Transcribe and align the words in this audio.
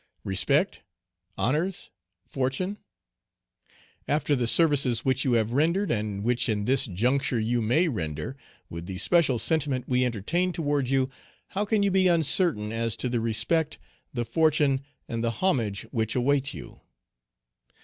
Respect, 0.23 0.81
honors, 1.37 1.91
fortune? 2.25 2.79
After 4.07 4.35
the 4.35 4.47
services 4.47 5.05
which 5.05 5.23
you 5.23 5.33
have 5.33 5.53
rendered, 5.53 5.91
and 5.91 6.23
which 6.23 6.49
in 6.49 6.65
this 6.65 6.87
juncture 6.87 7.39
you 7.39 7.61
may 7.61 7.87
render, 7.87 8.33
Page 8.33 8.39
175 8.69 8.71
with 8.71 8.85
the 8.87 8.97
special 8.97 9.37
sentiment 9.37 9.87
we 9.87 10.03
entertain 10.03 10.51
toward 10.53 10.89
you, 10.89 11.11
how 11.49 11.65
can 11.65 11.83
you 11.83 11.91
be 11.91 12.07
uncertain 12.07 12.71
as 12.71 12.97
to 12.97 13.09
the 13.09 13.21
respect, 13.21 13.77
the 14.11 14.25
fortune, 14.25 14.81
and 15.07 15.23
the 15.23 15.37
homage 15.39 15.83
which 15.91 16.15
await 16.15 16.51
you? 16.51 16.81